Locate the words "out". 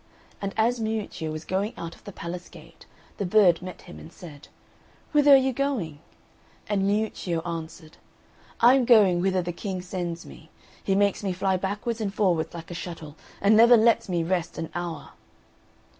1.77-1.93